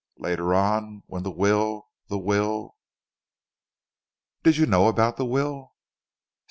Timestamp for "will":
1.29-1.89, 2.17-2.75, 5.25-5.75